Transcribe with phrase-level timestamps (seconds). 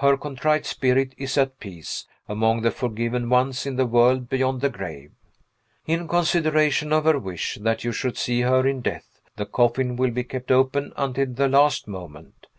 [0.00, 4.70] Her contrite spirit is at peace, among the forgiven ones in the world beyond the
[4.70, 5.12] grave.
[5.84, 10.12] In consideration of her wish that you should see her in death, the coffin will
[10.12, 12.46] be kept open until the last moment.